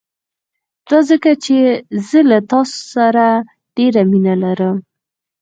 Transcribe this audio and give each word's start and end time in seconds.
دا 0.89 0.99
ځکه 1.09 1.31
چې 1.43 1.57
زه 2.07 2.19
له 2.29 2.39
تا 2.49 2.61
سره 2.93 3.25
ډېره 3.77 4.01
مينه 4.11 4.33
لرم. 4.43 4.77